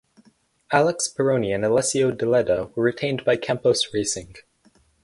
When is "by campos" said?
3.23-3.89